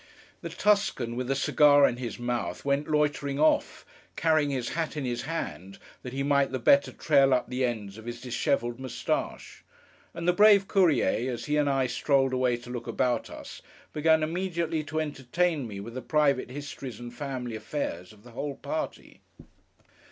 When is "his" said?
1.97-2.17, 4.49-4.69, 5.05-5.21, 8.05-8.19